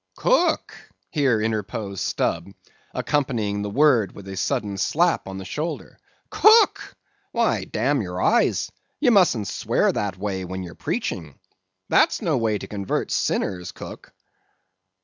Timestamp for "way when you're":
10.17-10.73